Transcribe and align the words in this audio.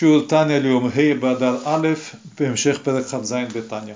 שיעור 0.00 0.22
תניא 0.26 0.58
ליום 0.58 0.86
ה' 0.86 1.14
באדר 1.20 1.56
א', 1.64 1.88
בהמשך 2.38 2.78
פרק 2.82 3.04
כ"ז 3.04 3.32
בתניא. 3.32 3.94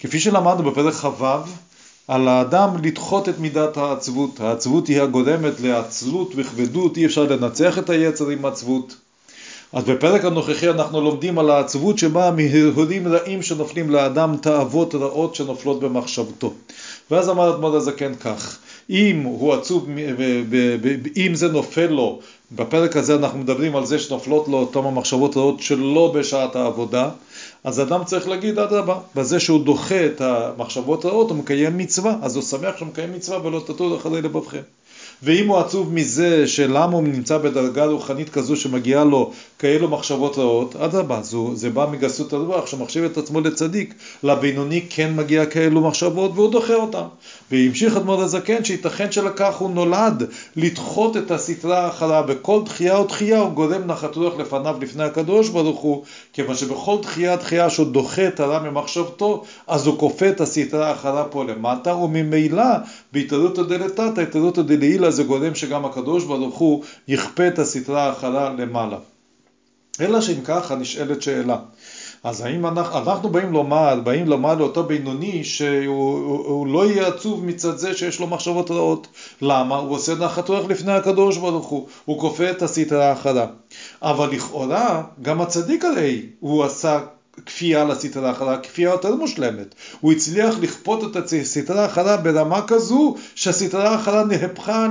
כפי 0.00 0.20
שלמדנו 0.20 0.70
בפרק 0.70 0.94
כ"ו, 0.94 1.24
על 2.08 2.28
האדם 2.28 2.70
לדחות 2.82 3.28
את 3.28 3.38
מידת 3.38 3.76
העצבות. 3.76 4.40
העצבות 4.40 4.86
היא 4.86 5.02
הגורמת 5.02 5.60
לעצלות 5.60 6.32
וכבדות, 6.36 6.96
אי 6.96 7.06
אפשר 7.06 7.24
לנצח 7.24 7.78
את 7.78 7.90
היצר 7.90 8.28
עם 8.28 8.44
עצבות. 8.44 8.96
אז 9.72 9.84
בפרק 9.84 10.24
הנוכחי 10.24 10.70
אנחנו 10.70 11.00
לומדים 11.00 11.38
על 11.38 11.50
העצבות 11.50 11.98
שבאה 11.98 12.30
מהרהורים 12.30 13.08
רעים 13.08 13.42
שנופלים 13.42 13.90
לאדם, 13.90 14.36
תאוות 14.42 14.94
רעות 14.94 15.34
שנופלות 15.34 15.80
במחשבתו. 15.80 16.52
ואז 17.10 17.28
אמר 17.28 17.54
אדמות 17.54 17.74
הזקן 17.74 18.14
כך, 18.14 18.58
אם 18.90 19.22
הוא 19.22 19.54
עצוב, 19.54 19.88
אם 21.16 21.32
זה 21.34 21.48
נופל 21.48 21.86
לו, 21.86 22.20
בפרק 22.52 22.96
הזה 22.96 23.14
אנחנו 23.14 23.38
מדברים 23.38 23.76
על 23.76 23.86
זה 23.86 23.98
שנופלות 23.98 24.48
לו 24.48 24.58
אותם 24.58 24.86
המחשבות 24.86 25.36
רעות 25.36 25.60
שלא 25.60 26.12
בשעת 26.16 26.56
העבודה, 26.56 27.10
אז 27.64 27.80
אדם 27.80 28.04
צריך 28.04 28.28
להגיד 28.28 28.58
אדרבה, 28.58 28.98
בזה 29.14 29.40
שהוא 29.40 29.64
דוחה 29.64 30.06
את 30.06 30.20
המחשבות 30.20 31.04
רעות 31.04 31.30
הוא 31.30 31.38
מקיים 31.38 31.78
מצווה, 31.78 32.16
אז 32.22 32.36
הוא 32.36 32.44
שמח 32.44 32.76
שהוא 32.76 32.88
מקיים 32.88 33.12
מצווה 33.12 33.46
ולא 33.46 33.62
תטור 33.66 33.96
אחרי 33.96 34.22
לבבכם. 34.22 34.60
ואם 35.22 35.48
הוא 35.48 35.58
עצוב 35.58 35.94
מזה 35.94 36.48
שלמה 36.48 36.96
הוא 36.96 37.02
נמצא 37.02 37.38
בדרגה 37.38 37.84
רוחנית 37.84 38.28
כזו 38.28 38.56
שמגיעה 38.56 39.04
לו 39.04 39.32
כאלו 39.60 39.88
מחשבות 39.88 40.38
רעות, 40.38 40.76
אדרבה, 40.76 41.20
זה 41.54 41.70
בא 41.70 41.86
מגסות 41.92 42.32
הרוח 42.32 42.66
שמחשיב 42.66 43.04
את 43.04 43.18
עצמו 43.18 43.40
לצדיק, 43.40 43.94
לבינוני 44.22 44.86
כן 44.90 45.16
מגיע 45.16 45.46
כאלו 45.46 45.80
מחשבות 45.80 46.30
והוא 46.34 46.50
דוחה 46.50 46.74
אותן. 46.74 47.04
והמשיך 47.50 47.96
אדמו"ר 47.96 48.22
הזקן 48.22 48.64
שייתכן 48.64 49.12
שלכך 49.12 49.56
הוא 49.58 49.70
נולד 49.70 50.22
לדחות 50.56 51.16
את 51.16 51.30
הסתרה 51.30 51.88
אחריו, 51.88 52.24
בכל 52.28 52.60
דחייה 52.64 53.00
ודחייה 53.00 53.40
הוא 53.40 53.50
גורם 53.50 53.82
נחת 53.86 54.16
רוח 54.16 54.38
לפניו 54.38 54.76
לפני 54.80 55.04
הקדוש 55.04 55.48
ברוך 55.48 55.80
הוא, 55.80 56.04
כיוון 56.32 56.56
שבכל 56.56 56.96
דחייה 57.02 57.36
דחייה 57.36 57.70
שהוא 57.70 57.86
דוחה 57.86 58.28
את 58.28 58.40
הרע 58.40 58.70
ממחשבתו, 58.70 59.44
אז 59.66 59.86
הוא 59.86 59.98
כופה 59.98 60.28
את 60.28 60.40
הסתרה 60.40 60.92
אחריו 60.92 61.26
פה 61.30 61.44
למטה, 61.44 61.94
וממילא 61.94 62.64
בהתערותא 63.12 63.62
דלתתא, 63.62 64.20
התערותא 64.20 64.62
דלעילא 64.62 65.10
זה 65.10 65.22
גורם 65.22 65.54
שגם 65.54 65.84
הקדוש 65.84 66.24
ברוך 66.24 66.54
הוא 66.54 66.82
יכפה 67.08 67.48
את 67.48 67.58
הסתרה 67.58 68.12
אחריו 68.12 68.52
למעלה. 68.58 68.96
אלא 70.00 70.20
שאם 70.20 70.40
ככה 70.44 70.74
נשאלת 70.74 71.22
שאלה, 71.22 71.56
אז 72.24 72.40
האם 72.40 72.66
אנחנו, 72.66 72.98
אנחנו 72.98 73.28
באים 73.28 73.52
לומר, 73.52 74.00
באים 74.04 74.28
לומר 74.28 74.54
לאותו 74.54 74.82
בינוני 74.82 75.44
שהוא 75.44 76.66
לא 76.66 76.86
יהיה 76.86 77.06
עצוב 77.08 77.44
מצד 77.44 77.76
זה 77.76 77.94
שיש 77.94 78.20
לו 78.20 78.26
מחשבות 78.26 78.70
רעות. 78.70 79.06
למה? 79.42 79.76
הוא 79.76 79.94
עושה 79.94 80.14
נחת 80.14 80.48
רוח 80.48 80.64
לפני 80.68 80.92
הקדוש 80.92 81.36
ברוך 81.36 81.66
הוא, 81.66 81.86
הוא 82.04 82.20
כופה 82.20 82.50
את 82.50 82.62
הסטרה 82.62 83.08
האחרה. 83.08 83.46
אבל 84.02 84.30
לכאורה, 84.30 85.02
גם 85.22 85.40
הצדיק 85.40 85.84
הרי 85.84 86.26
הוא 86.40 86.64
עשה 86.64 87.00
כפייה 87.46 87.84
לסטרה 87.84 88.28
האחרה, 88.28 88.58
כפייה 88.58 88.90
יותר 88.90 89.14
מושלמת. 89.14 89.74
הוא 90.00 90.12
הצליח 90.12 90.54
לכפות 90.60 91.16
את 91.16 91.32
הסטרה 91.32 91.82
האחרה 91.82 92.16
ברמה 92.16 92.62
כזו 92.66 93.14
שהסטרה 93.34 93.88
האחרה 93.90 94.24
נהפכה 94.24 94.86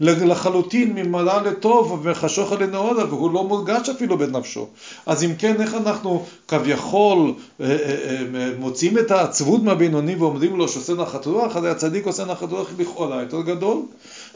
לחלוטין 0.00 0.92
ממראה 0.94 1.42
לטוב 1.42 2.00
וחשוכה 2.02 2.54
לנאורה 2.54 3.04
והוא 3.08 3.30
לא 3.32 3.44
מורגש 3.44 3.88
אפילו 3.88 4.18
בנפשו. 4.18 4.68
אז 5.06 5.24
אם 5.24 5.30
כן, 5.38 5.60
איך 5.60 5.74
אנחנו 5.74 6.24
כביכול 6.48 7.18
אה, 7.60 7.66
אה, 7.66 7.76
אה, 8.34 8.50
מוצאים 8.58 8.98
את 8.98 9.10
העצבות 9.10 9.62
מהבינוני 9.62 10.14
ואומרים 10.14 10.56
לו 10.56 10.68
שעושה 10.68 10.94
נחת 10.94 11.26
רוח, 11.26 11.56
הרי 11.56 11.70
הצדיק 11.70 12.06
עושה 12.06 12.24
נחת 12.24 12.50
רוח 12.50 12.68
לכאורה 12.78 13.22
יותר 13.22 13.40
גדול. 13.40 13.78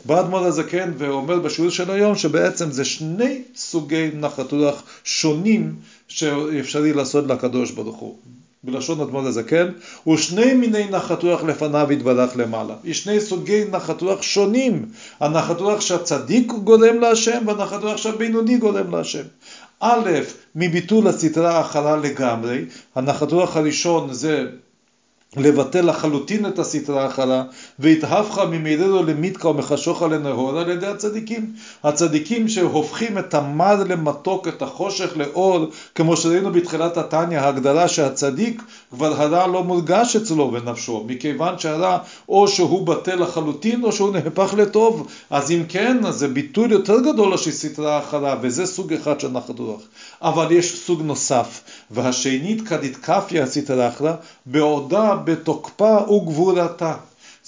בא 0.05 0.21
אדמו"ר 0.21 0.45
הזקן 0.45 0.93
ואומר 0.99 1.39
בשיעור 1.39 1.71
של 1.71 1.91
היום 1.91 2.15
שבעצם 2.15 2.71
זה 2.71 2.85
שני 2.85 3.43
סוגי 3.57 4.11
נחת 4.15 4.53
רוח 4.53 4.83
שונים 5.05 5.75
שאפשרי 6.09 6.93
לעשות 6.93 7.27
לקדוש 7.27 7.71
ברוך 7.71 7.97
הוא. 7.97 8.17
בלשון 8.65 9.01
אדמו"ר 9.01 9.27
הזקן, 9.27 9.69
ושני 10.09 10.55
מיני 10.55 10.91
נחת 10.91 11.23
רוח 11.23 11.43
לפניו 11.43 11.93
יתברך 11.93 12.37
למעלה. 12.37 12.75
יש 12.85 13.05
שני 13.05 13.21
סוגי 13.21 13.65
נחת 13.71 14.03
רוח 14.03 14.23
שונים. 14.23 14.87
הנחת 15.21 15.61
רוח 15.61 15.81
שהצדיק 15.81 16.53
גורם 16.53 17.01
להשם 17.01 17.43
והנחת 17.47 17.83
רוח 17.83 17.97
שהבינוני 17.97 18.59
גורם 18.59 18.95
להשם. 18.95 19.23
א', 19.81 20.11
מביטול 20.55 21.09
הסתרה 21.09 21.59
האחרה 21.59 21.97
לגמרי, 21.97 22.65
הנחת 22.95 23.33
רוח 23.33 23.57
הראשון 23.57 24.13
זה 24.13 24.47
לבטל 25.37 25.89
לחלוטין 25.89 26.47
את 26.47 26.59
הסטרה 26.59 27.03
האחרה, 27.03 27.43
והתהפכה 27.79 28.47
ממילאו 28.47 29.03
למיתקה 29.03 29.49
ומחשוכה 29.49 30.07
לנהור 30.07 30.59
על 30.59 30.71
ידי 30.71 30.87
הצדיקים. 30.87 31.53
הצדיקים 31.85 32.49
שהופכים 32.49 33.19
את 33.19 33.35
המר 33.35 33.85
למתוק, 33.89 34.49
את 34.49 34.63
החושך 34.63 35.17
לאור, 35.17 35.67
כמו 35.95 36.17
שראינו 36.17 36.53
בתחילת 36.53 36.97
התניא, 36.97 37.41
ההגדרה 37.41 37.89
שהצדיק 37.89 38.63
כבר 38.91 39.23
הרע 39.23 39.47
לא 39.47 39.65
מורגש 39.65 40.17
אצלו 40.17 40.51
בנפשו, 40.51 41.05
מכיוון 41.07 41.59
שהרע 41.59 41.99
או 42.29 42.49
שהוא 42.49 42.87
בטל 42.87 43.23
לחלוטין 43.23 43.85
או 43.85 43.93
שהוא 43.93 44.13
נהפך 44.13 44.55
לטוב. 44.57 45.07
אז 45.31 45.51
אם 45.51 45.63
כן, 45.69 45.99
אז 46.07 46.15
זה 46.15 46.29
ביטוי 46.29 46.69
יותר 46.71 47.01
גדול 47.01 47.37
של 47.37 47.51
סטרה 47.51 47.97
האחרה, 47.97 48.37
וזה 48.43 48.67
סוג 48.67 48.93
אחד 48.93 49.21
של 49.21 49.29
נחת 49.29 49.59
רוח. 49.59 49.81
אבל 50.23 50.53
יש 50.53 50.85
סוג 50.87 51.03
נוסף, 51.03 51.61
והשנית 51.91 52.69
כדתקפיה 52.69 53.43
הסטרה 53.45 53.85
האחרה, 53.85 54.15
בעודה 54.47 55.18
בתוקפה 55.25 55.99
וגבורתה. 56.13 56.95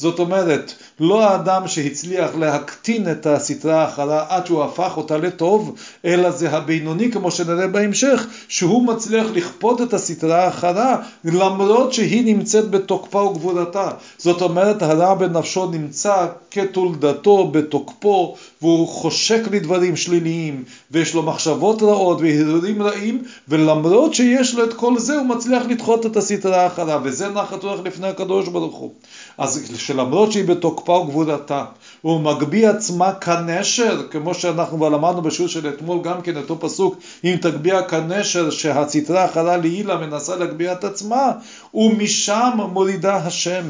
זאת 0.01 0.19
אומרת, 0.19 0.73
לא 1.01 1.25
האדם 1.25 1.69
שהצליח 1.69 2.31
להקטין 2.35 3.11
את 3.11 3.27
הסטרה 3.27 3.83
האחרה 3.83 4.27
עד 4.29 4.47
שהוא 4.47 4.65
הפך 4.65 4.93
אותה 4.97 5.17
לטוב, 5.17 5.75
אלא 6.05 6.31
זה 6.31 6.51
הבינוני, 6.51 7.13
כמו 7.13 7.31
שנראה 7.31 7.67
בהמשך, 7.67 8.27
שהוא 8.49 8.87
מצליח 8.87 9.27
לכפות 9.35 9.81
את 9.83 9.95
הסטרה 9.95 10.45
האחרה 10.45 10.97
למרות 11.25 11.93
שהיא 11.93 12.25
נמצאת 12.37 12.71
בתוקפה 12.71 13.19
וגבורתה. 13.19 13.91
זאת 14.19 14.43
אומרת, 14.43 14.83
הרע 14.83 15.15
בנפשו 15.15 15.71
נמצא 15.71 16.27
כתולדתו 16.51 17.49
בתוקפו, 17.53 18.37
והוא 18.63 18.89
חושק 18.89 19.43
לדברים 19.53 19.97
שליליים, 19.97 20.65
ויש 20.91 21.15
לו 21.15 21.23
מחשבות 21.23 21.83
רעות 21.83 22.21
והרהורים 22.21 22.83
רעים, 22.83 23.23
ולמרות 23.49 24.15
שיש 24.15 24.55
לו 24.55 24.65
את 24.65 24.75
כל 24.75 24.99
זה, 24.99 25.17
הוא 25.17 25.27
מצליח 25.27 25.63
לדחות 25.69 26.07
את 26.07 26.17
הסטרה 26.17 26.63
האחרה, 26.63 26.99
וזה 27.03 27.29
נחת 27.29 27.65
רוח 27.65 27.81
לפני 27.85 28.09
הקדוש 28.09 28.49
ברוך 28.49 28.77
הוא. 28.77 28.93
אז 29.39 29.71
שלמרות 29.91 30.33
שהיא 30.33 30.45
בתוקפה 30.45 30.93
וגבולתה, 30.93 31.65
מגביה 32.05 32.71
עצמה 32.71 33.13
כנשר, 33.13 34.03
כמו 34.11 34.35
שאנחנו 34.35 34.77
כבר 34.77 34.89
למדנו 34.89 35.23
בשיעור 35.23 35.49
של 35.49 35.69
אתמול 35.69 35.99
גם 36.03 36.23
כן 36.23 36.37
אותו 36.37 36.61
פסוק, 36.61 36.97
אם 37.25 37.37
תגביה 37.41 37.83
כנשר 37.83 38.51
שהסטרה 38.51 39.25
אחרה 39.25 39.57
לעילה 39.57 39.97
מנסה 39.97 40.37
להגביה 40.37 40.73
את 40.73 40.85
עצמה, 40.85 41.33
ומשם 41.75 42.59
מורידה 42.73 43.17
השם. 43.17 43.65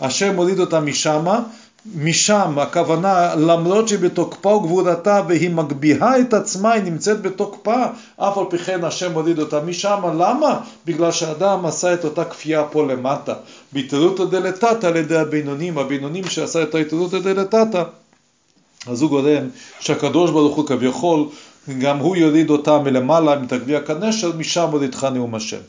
השם 0.00 0.34
מוריד 0.34 0.58
אותה 0.60 0.80
משמה, 0.80 1.40
משם 1.94 2.58
הכוונה 2.58 3.34
למרות 3.34 3.88
שהיא 3.88 3.98
בתוקפה 3.98 4.48
וגבורתה 4.48 5.22
והיא 5.28 5.50
מגביהה 5.50 6.20
את 6.20 6.34
עצמה, 6.34 6.72
היא 6.72 6.82
נמצאת 6.82 7.22
בתוקפה, 7.22 7.84
אף 8.16 8.38
על 8.38 8.44
פי 8.50 8.58
כן 8.58 8.84
השם 8.84 9.12
מוריד 9.12 9.38
אותה 9.38 9.60
משם, 9.60 10.00
למה? 10.18 10.60
בגלל 10.86 11.12
שאדם 11.12 11.66
עשה 11.66 11.94
את 11.94 12.04
אותה 12.04 12.24
כפייה 12.24 12.64
פה 12.64 12.86
למטה, 12.86 13.34
בהתערותא 13.72 14.24
דלתתא 14.24 14.86
על 14.86 14.96
ידי 14.96 15.16
הבינונים, 15.16 15.78
הבינונים 15.78 16.24
שעשה 16.24 16.62
את 16.62 16.74
ההתערותא 16.74 17.18
דלתתא, 17.18 17.82
אז 18.86 19.02
הוא 19.02 19.10
גורם 19.10 19.48
שהקדוש 19.80 20.30
ברוך 20.30 20.56
הוא 20.56 20.66
כביכול, 20.66 21.26
גם 21.78 21.98
הוא 21.98 22.16
יוריד 22.16 22.50
אותה 22.50 22.78
מלמעלה, 22.78 23.38
מתגביע 23.38 23.80
כנשר, 23.80 24.32
משם 24.36 24.68
הורידך 24.70 25.04
נאום 25.04 25.34
השם. 25.34 25.60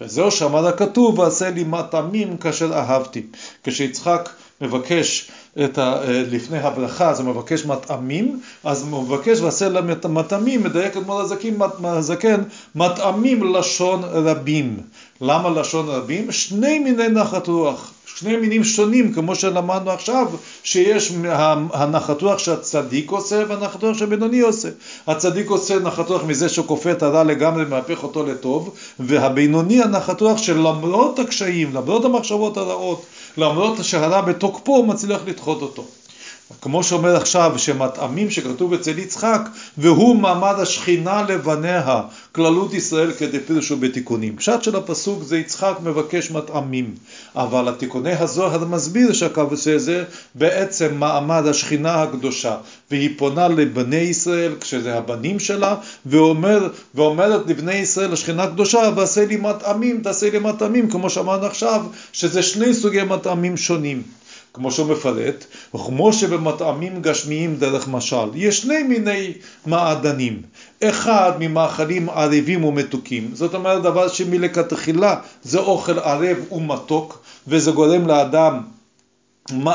וזהו 0.00 0.30
שאמר 0.30 0.66
הכתוב, 0.66 1.18
ועשה 1.18 1.50
לי 1.50 1.64
מטעמים 1.64 2.36
כאשר 2.36 2.74
אהבתי. 2.74 3.22
כשיצחק 3.64 4.28
מבקש 4.60 5.30
את 5.64 5.78
ה, 5.78 6.02
אה, 6.02 6.22
לפני 6.30 6.58
הברכה, 6.58 7.12
הוא 7.12 7.26
מבקש 7.26 7.64
מטעמים, 7.66 8.40
אז 8.64 8.82
הוא 8.82 9.02
מבקש 9.02 9.40
ועשה 9.40 9.68
למטעמים, 9.68 10.62
מדייק 10.62 10.96
את 10.96 11.06
מור 11.06 11.20
הזקן, 11.84 12.42
מטעמים 12.74 13.54
לשון 13.54 14.02
רבים. 14.04 14.80
למה 15.20 15.60
לשון 15.60 15.88
רבים? 15.88 16.32
שני 16.32 16.78
מיני 16.78 17.08
נחת 17.08 17.46
רוח. 17.46 17.92
שני 18.16 18.36
מינים 18.36 18.64
שונים, 18.64 19.12
כמו 19.12 19.34
שלמדנו 19.34 19.90
עכשיו, 19.90 20.26
שיש 20.62 21.12
הנחת 21.72 22.22
רוח 22.22 22.38
שהצדיק 22.38 23.10
עושה 23.10 23.44
והנחת 23.48 23.84
רוח 23.84 23.98
שהבינוני 23.98 24.40
עושה. 24.40 24.68
הצדיק 25.06 25.50
עושה 25.50 25.78
נחת 25.78 26.08
רוח 26.08 26.22
מזה 26.24 26.48
שהוא 26.48 26.66
כופה 26.66 26.92
את 26.92 27.02
הרע 27.02 27.24
לגמרי 27.24 27.64
ומהפך 27.64 28.02
אותו 28.02 28.26
לטוב, 28.26 28.74
והבינוני 29.00 29.82
הנחת 29.82 30.20
רוח 30.20 30.38
שלמרות 30.38 31.18
הקשיים, 31.18 31.74
למרות 31.74 32.04
המחשבות 32.04 32.56
הרעות, 32.56 33.02
למרות 33.36 33.84
שהרע 33.84 34.20
בתוקפו, 34.20 34.76
הוא 34.76 34.86
מצליח 34.86 35.20
לדחות 35.26 35.62
אותו. 35.62 35.84
כמו 36.60 36.84
שאומר 36.84 37.16
עכשיו, 37.16 37.52
שמטעמים 37.56 38.30
שכתוב 38.30 38.72
אצל 38.72 38.98
יצחק, 38.98 39.40
והוא 39.78 40.16
מעמד 40.16 40.54
השכינה 40.58 41.22
לבניה, 41.22 42.00
כללות 42.32 42.74
ישראל 42.74 43.12
כדי 43.12 43.40
פירשו 43.40 43.76
בתיקונים. 43.76 44.36
פשט 44.36 44.62
של 44.62 44.76
הפסוק 44.76 45.22
זה 45.22 45.38
יצחק 45.38 45.74
מבקש 45.82 46.30
מטעמים, 46.30 46.94
אבל 47.36 47.68
התיקוני 47.68 48.12
הזוהר 48.12 48.64
מסביר 48.64 49.12
שהקו 49.12 49.56
זה 49.76 50.04
בעצם 50.34 50.94
מעמד 50.94 51.46
השכינה 51.46 52.02
הקדושה, 52.02 52.56
והיא 52.90 53.10
פונה 53.16 53.48
לבני 53.48 53.96
ישראל, 53.96 54.54
כשזה 54.60 54.98
הבנים 54.98 55.38
שלה, 55.38 55.74
ואומר, 56.06 56.68
ואומרת 56.94 57.46
לבני 57.46 57.74
ישראל, 57.74 58.12
השכינה 58.12 58.42
הקדושה, 58.42 58.90
ועשה 58.96 59.26
לי 59.26 59.36
מטעמים, 59.36 60.00
תעשה 60.02 60.30
לי 60.30 60.38
מטעמים, 60.38 60.90
כמו 60.90 61.10
שאמרנו 61.10 61.46
עכשיו, 61.46 61.84
שזה 62.12 62.42
שני 62.42 62.74
סוגי 62.74 63.02
מטעמים 63.02 63.56
שונים. 63.56 64.02
כמו 64.54 64.72
שהוא 64.72 64.92
מפרט, 64.92 65.44
וכמו 65.74 66.12
שבמטעמים 66.12 67.02
גשמיים 67.02 67.56
דרך 67.56 67.88
משל, 67.88 68.28
יש 68.34 68.60
שני 68.60 68.82
מיני 68.82 69.32
מעדנים, 69.66 70.42
אחד 70.84 71.32
ממאכלים 71.38 72.10
ערבים 72.10 72.64
ומתוקים, 72.64 73.30
זאת 73.34 73.54
אומרת 73.54 73.82
דבר 73.82 74.08
שמלכתחילה 74.08 75.16
זה 75.42 75.58
אוכל 75.58 75.98
ערב 75.98 76.52
ומתוק, 76.52 77.22
וזה 77.48 77.70
גורם 77.70 78.06
לאדם 78.06 78.60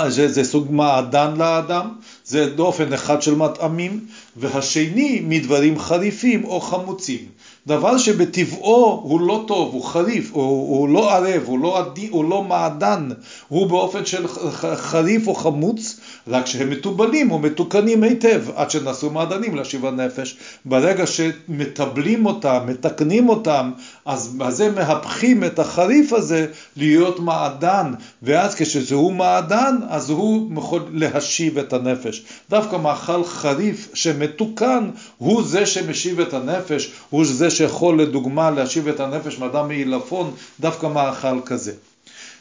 זה, 0.07 0.27
זה 0.27 0.43
סוג 0.43 0.67
מעדן 0.71 1.37
לאדם, 1.37 1.89
זה 2.25 2.49
דופן 2.55 2.93
אחד 2.93 3.21
של 3.21 3.35
מטעמים, 3.35 3.99
והשני 4.35 5.21
מדברים 5.23 5.79
חריפים 5.79 6.45
או 6.45 6.61
חמוצים. 6.61 7.25
דבר 7.67 7.97
שבטבעו 7.97 9.01
הוא 9.03 9.21
לא 9.21 9.43
טוב, 9.47 9.73
הוא 9.73 9.83
חריף, 9.83 10.29
הוא, 10.31 10.43
הוא 10.77 10.89
לא 10.89 11.13
ערב, 11.13 11.43
הוא 11.45 11.59
לא, 11.59 11.79
עדי, 11.79 12.07
הוא 12.07 12.25
לא 12.25 12.43
מעדן, 12.43 13.09
הוא 13.47 13.67
באופן 13.67 14.05
של 14.05 14.27
חריף 14.75 15.27
או 15.27 15.35
חמוץ, 15.35 15.99
רק 16.27 16.45
שהם 16.45 16.69
מתובלים 16.69 17.31
או 17.31 17.39
מתוקנים 17.39 18.03
היטב, 18.03 18.41
עד 18.55 18.71
שנעשו 18.71 19.09
מעדנים 19.09 19.55
להשיב 19.55 19.85
הנפש. 19.85 20.37
ברגע 20.65 21.07
שמטבלים 21.07 22.25
אותם, 22.25 22.59
מתקנים 22.67 23.29
אותם, 23.29 23.71
אז 24.05 24.27
בזה 24.37 24.71
מהפכים 24.71 25.43
את 25.43 25.59
החריף 25.59 26.13
הזה 26.13 26.47
להיות 26.77 27.19
מעדן, 27.19 27.93
ואז 28.23 28.55
כשזהו 28.55 29.11
מעדן, 29.11 29.75
אז 29.89 30.09
הוא 30.09 30.51
יכול 30.57 30.81
להשיב 30.93 31.57
את 31.57 31.73
הנפש. 31.73 32.14
דווקא 32.49 32.75
מאכל 32.75 33.23
חריף 33.23 33.89
שמתוקן, 33.93 34.89
הוא 35.17 35.43
זה 35.43 35.65
שמשיב 35.65 36.19
את 36.19 36.33
הנפש, 36.33 36.91
הוא 37.09 37.25
זה 37.25 37.49
שיכול 37.49 38.01
לדוגמה 38.01 38.51
להשיב 38.51 38.87
את 38.87 38.99
הנפש 38.99 39.39
מאדם 39.39 39.67
מעילפון, 39.67 40.33
דווקא 40.59 40.87
מאכל 40.87 41.41
כזה. 41.45 41.71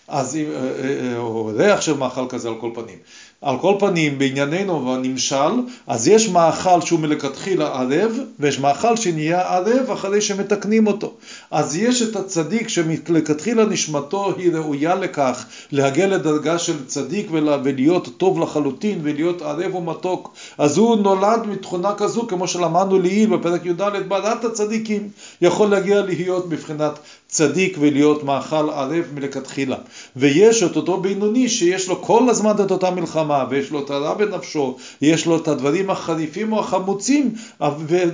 אז, 0.09 0.37
אה, 0.37 0.43
אה, 0.43 1.13
אה, 1.13 1.17
או 1.17 1.51
ריח 1.55 1.81
של 1.81 1.97
מאכל 1.97 2.27
כזה 2.29 2.49
על 2.49 2.55
כל 2.61 2.71
פנים. 2.75 2.99
על 3.45 3.59
כל 3.59 3.75
פנים, 3.79 4.19
בענייננו 4.19 4.81
בנמשל, 4.81 5.53
אז 5.87 6.09
יש 6.09 6.29
מאכל 6.29 6.81
שהוא 6.81 7.01
מלכתחילה 7.01 7.67
ערב, 7.67 8.13
ויש 8.41 8.59
מאכל 8.59 8.97
שנהיה 8.97 9.41
ערב 9.41 9.91
אחרי 9.91 10.21
שמתקנים 10.21 10.87
אותו. 10.87 11.15
אז 11.51 11.77
יש 11.77 12.03
את 12.03 12.17
הצדיק 12.17 12.69
שמלכתחילה 12.69 13.65
נשמתו 13.65 14.35
היא 14.37 14.53
ראויה 14.53 14.95
לכך, 14.95 15.45
להגיע 15.73 16.07
לדרגה 16.07 16.59
של 16.59 16.87
צדיק 16.87 17.27
ולהיות 17.31 18.09
טוב 18.17 18.39
לחלוטין 18.39 19.01
ולהיות 19.03 19.43
ערב 19.43 19.75
ומתוק. 19.75 20.35
אז 20.59 20.77
הוא 20.77 20.97
נולד 20.97 21.47
מתכונה 21.47 21.95
כזו, 21.95 22.27
כמו 22.29 22.49
שלמדנו 22.49 22.99
לעיל 22.99 23.37
בפרק 23.37 23.67
י"ד, 23.67 23.83
בעלת 24.09 24.45
הצדיקים 24.45 25.09
יכול 25.41 25.69
להגיע 25.69 26.03
להיות 26.03 26.49
בבחינת 26.49 26.99
צדיק 27.35 27.77
ולהיות 27.81 28.25
מאכל 28.25 28.71
ערב 28.71 29.05
מלכתחילה. 29.15 29.77
ויש 30.17 30.63
את 30.63 30.77
אותו 30.77 31.01
בינוני 31.01 31.49
שיש 31.49 31.89
לו 31.89 32.03
כל 32.03 32.29
הזמן 32.31 32.53
את 32.65 32.71
אותה 32.71 32.91
מלחמה, 32.91 33.45
ויש 33.51 33.71
לו 33.71 33.85
את 33.85 33.91
הרע 33.91 34.15
בנפשו, 34.15 34.77
יש 35.03 35.27
לו 35.27 35.37
את 35.37 35.49
הדברים 35.49 35.91
החריפים 35.91 36.53
או 36.53 36.61
החמוצים, 36.61 37.35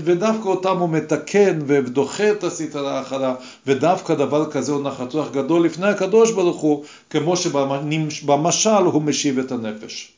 ודווקא 0.05 0.49
אותם 0.49 0.79
הוא 0.79 0.89
מתקן 0.89 1.59
ודוחה 1.67 2.31
את 2.31 2.45
הסטרה 2.45 2.99
האחרה, 2.99 3.35
ודווקא 3.67 4.15
דבר 4.15 4.51
כזה 4.51 4.73
הוא 4.73 4.83
נחת 4.83 5.15
רוח 5.15 5.31
גדול 5.31 5.65
לפני 5.65 5.87
הקדוש 5.87 6.31
ברוך 6.31 6.61
הוא, 6.61 6.85
כמו 7.11 7.37
שבמשל 7.37 8.71
הוא 8.71 9.03
משיב 9.03 9.39
את 9.39 9.53
הנפש. 9.53 10.13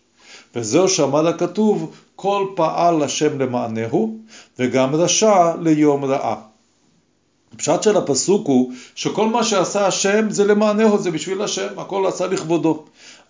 וזהו 0.56 0.88
שעמד 0.88 1.26
הכתוב, 1.26 1.92
כל 2.16 2.46
פעל 2.54 3.02
השם 3.02 3.38
למענהו, 3.38 4.16
וגם 4.58 4.94
רשע 4.94 5.56
ליום 5.62 6.04
רעה. 6.04 6.51
הפשט 7.54 7.82
של 7.82 7.96
הפסוק 7.96 8.46
הוא 8.46 8.72
שכל 8.94 9.26
מה 9.26 9.44
שעשה 9.44 9.86
השם 9.86 10.30
זה 10.30 10.44
למענהו, 10.44 10.98
זה 10.98 11.10
בשביל 11.10 11.42
השם, 11.42 11.66
הכל 11.76 12.06
עשה 12.06 12.26
לכבודו. 12.26 12.84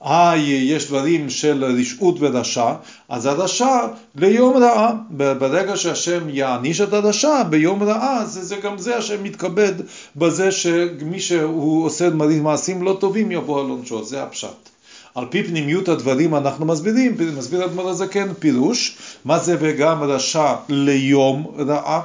אה, 0.05 0.37
יש 0.37 0.87
דברים 0.89 1.31
של 1.31 1.65
רשעות 1.65 2.17
ורשע, 2.21 2.73
אז 3.09 3.27
הרשע 3.27 3.87
ליום 4.17 4.57
רעה. 4.57 4.93
ברגע 5.11 5.77
שהשם 5.77 6.29
יעניש 6.29 6.81
את 6.81 6.93
הרשע 6.93 7.43
ביום 7.43 7.83
רעה, 7.83 8.25
זה, 8.27 8.45
זה 8.45 8.57
גם 8.57 8.79
זה 8.79 8.97
השם 8.97 9.23
מתכבד 9.23 9.73
בזה 10.17 10.53
שמי 10.53 11.21
שהוא 11.21 11.87
עושה 11.87 12.11
מעשים 12.43 12.83
לא 12.83 12.97
טובים 13.01 13.31
יבוא 13.31 13.61
על 13.61 13.67
עונשו, 13.67 14.05
זה 14.05 14.23
הפשט. 14.23 14.69
על 15.15 15.25
פי 15.31 15.43
פנימיות 15.43 15.89
הדברים 15.89 16.35
אנחנו 16.35 16.67
מסבירים, 16.67 17.17
מסביר 17.37 17.65
אדמר 17.65 17.89
הזקן 17.89 18.35
פירוש, 18.39 18.97
מה 19.25 19.39
זה 19.39 19.57
וגם 19.61 20.03
רשע 20.03 20.55
ליום 20.69 21.47
רעה? 21.59 22.01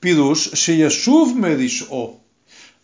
פירוש 0.00 0.48
שישוב 0.54 1.34
מרשעו. 1.40 2.16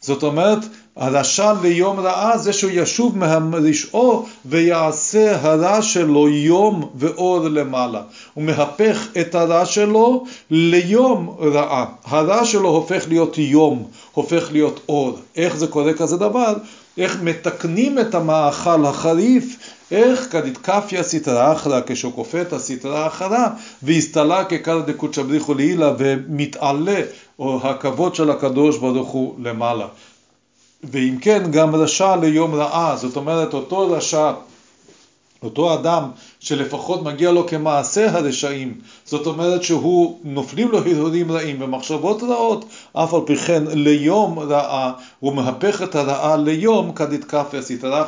זאת 0.00 0.22
אומרת, 0.22 0.58
הרשע 0.96 1.52
ליום 1.62 2.00
רעה 2.00 2.38
זה 2.38 2.52
שהוא 2.52 2.70
ישוב 2.75 3.19
מרשעו 3.19 4.26
ויעשה 4.46 5.40
הרע 5.40 5.82
שלו 5.82 6.28
יום 6.28 6.90
ואור 6.94 7.38
למעלה. 7.38 8.02
הוא 8.34 8.44
מהפך 8.44 9.06
את 9.20 9.34
הרע 9.34 9.66
שלו 9.66 10.25
ליום 10.50 11.37
רעה. 11.40 11.87
הרע 12.05 12.44
שלו 12.44 12.69
הופך 12.69 13.08
להיות 13.08 13.38
יום, 13.38 13.87
הופך 14.12 14.49
להיות 14.52 14.81
אור. 14.88 15.19
איך 15.37 15.56
זה 15.56 15.66
קורה 15.66 15.93
כזה 15.93 16.16
דבר? 16.16 16.55
איך 16.99 17.22
מתקנים 17.22 17.99
את 17.99 18.14
המאכל 18.14 18.87
החריף 18.87 19.56
איך 19.90 20.32
כדתקפיה 20.32 21.02
סטרא 21.02 21.52
אחרא 21.52 21.81
כשהוא 21.86 22.12
כופה 22.12 22.40
את 22.40 22.52
הסטרא 22.52 22.98
האחרה 22.98 23.50
והסתלה 23.82 24.44
כקרא 24.44 24.81
דקודשא 24.81 25.22
בריחו 25.22 25.54
לעילה 25.54 25.92
ומתעלה 25.98 27.00
או 27.38 27.60
הכבוד 27.69 28.14
של 28.14 28.31
הקדוש 28.31 28.78
ברוך 28.78 29.08
הוא 29.08 29.34
למעלה. 29.38 29.86
ואם 30.84 31.16
כן 31.20 31.50
גם 31.50 31.75
רשע 31.75 32.16
ליום 32.16 32.54
רעה, 32.54 32.96
זאת 32.96 33.16
אומרת 33.16 33.54
אותו 33.54 33.90
רשע 33.90 34.32
אותו 35.42 35.75
אדם 35.75 36.10
שלפחות 36.44 37.02
מגיע 37.02 37.32
לו 37.32 37.46
כמעשה 37.46 38.11
הרשעים, 38.11 38.75
זאת 39.05 39.26
אומרת 39.26 39.62
שהוא 39.62 40.19
נופלים 40.25 40.69
לו 40.70 40.79
הרהורים 40.79 41.32
רעים 41.32 41.62
ומחשבות 41.62 42.23
רעות, 42.23 42.64
אף 42.93 43.14
על 43.14 43.20
פי 43.26 43.37
כן 43.37 43.62
ליום 43.67 44.38
רעה, 44.38 44.93
הוא 45.20 45.35
מהפך 45.35 45.82
את 45.82 45.94
הרעה 45.94 46.37
ליום 46.37 46.93
כדתקפיה 46.93 47.62
סטרא 47.62 48.05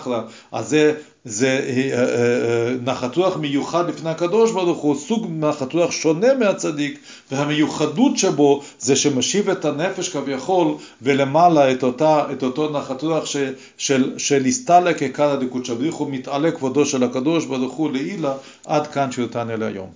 אז 0.52 0.68
זה 0.68 0.94
זה 1.28 1.48
אה, 1.48 1.92
אה, 1.92 2.04
אה, 2.04 2.74
נחת 2.84 3.16
רוח 3.16 3.36
מיוחד 3.36 3.88
לפני 3.88 4.10
הקדוש 4.10 4.52
ברוך 4.52 4.78
הוא, 4.78 4.96
סוג 4.96 5.26
נחת 5.30 5.72
רוח 5.72 5.90
שונה 5.90 6.34
מהצדיק, 6.34 6.98
והמיוחדות 7.32 8.18
שבו 8.18 8.62
זה 8.78 8.96
שמשיב 8.96 9.50
את 9.50 9.64
הנפש 9.64 10.08
כביכול, 10.08 10.74
ולמעלה 11.02 11.72
את, 11.72 11.82
אותה, 11.82 12.24
את 12.32 12.42
אותו 12.42 12.70
נחת 12.70 13.02
רוח 13.02 13.24
של, 13.76 14.18
של 14.18 14.44
הסתלק 14.44 15.02
עיקרא 15.02 15.36
דקודשא 15.36 15.74
בריך 15.74 15.94
הוא 15.94 16.10
מתעלה 16.10 16.50
כבודו 16.50 16.86
של 16.86 17.02
הקדוש 17.02 17.44
ברוך 17.44 17.72
הוא 17.72 17.92
לעילה, 17.92 18.25
עד 18.66 18.86
כאן 18.86 19.12
שיותן 19.12 19.50
אלה 19.50 19.66
היום. 19.66 19.92